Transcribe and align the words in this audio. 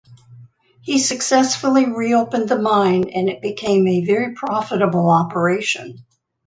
He 0.81 0.97
successfully 0.97 1.85
reopened 1.85 2.49
the 2.49 2.57
mine 2.57 3.07
and 3.13 3.29
it 3.29 3.39
became 3.39 3.87
a 3.87 4.03
very 4.03 4.33
profitable 4.33 5.11
operation. 5.11 6.03